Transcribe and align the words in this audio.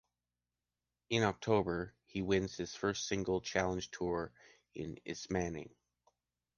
In 1.11 1.21
October, 1.21 1.93
he 2.07 2.23
wins 2.23 2.57
his 2.57 2.73
first 2.73 3.07
singles 3.07 3.43
Challenger 3.43 3.87
Tour 3.91 4.31
in 4.73 4.99
Ismaning. 5.05 5.69